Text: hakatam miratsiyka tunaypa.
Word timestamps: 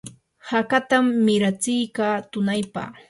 hakatam 0.51 1.05
miratsiyka 1.25 2.07
tunaypa. 2.31 2.83